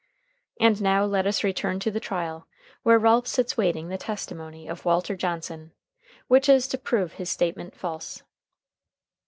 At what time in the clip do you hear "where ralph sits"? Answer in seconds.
2.81-3.55